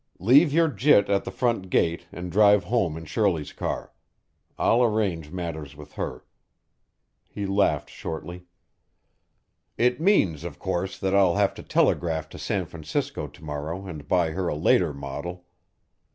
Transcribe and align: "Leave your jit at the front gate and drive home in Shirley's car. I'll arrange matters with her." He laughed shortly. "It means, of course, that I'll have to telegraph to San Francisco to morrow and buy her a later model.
"Leave 0.17 0.51
your 0.51 0.67
jit 0.67 1.09
at 1.11 1.25
the 1.25 1.29
front 1.29 1.69
gate 1.69 2.07
and 2.11 2.31
drive 2.31 2.63
home 2.63 2.97
in 2.97 3.05
Shirley's 3.05 3.53
car. 3.53 3.93
I'll 4.57 4.81
arrange 4.81 5.29
matters 5.29 5.75
with 5.75 5.93
her." 5.93 6.25
He 7.27 7.45
laughed 7.45 7.87
shortly. 7.91 8.47
"It 9.77 10.01
means, 10.01 10.43
of 10.43 10.57
course, 10.57 10.97
that 10.97 11.13
I'll 11.13 11.35
have 11.35 11.53
to 11.53 11.61
telegraph 11.61 12.29
to 12.29 12.39
San 12.39 12.65
Francisco 12.65 13.27
to 13.27 13.43
morrow 13.43 13.85
and 13.85 14.07
buy 14.07 14.31
her 14.31 14.47
a 14.47 14.55
later 14.55 14.91
model. 14.91 15.45